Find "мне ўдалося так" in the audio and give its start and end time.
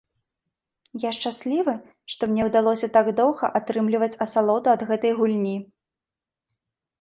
2.31-3.11